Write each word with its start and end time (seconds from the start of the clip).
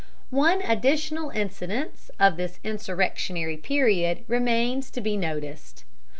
One 0.31 0.63
additional 0.63 1.29
incident 1.29 1.93
of 2.19 2.35
this 2.35 2.59
insurrectionary 2.63 3.55
period 3.57 4.23
remains 4.27 4.89
to 4.89 4.99
be 4.99 5.15
noticed. 5.15 5.85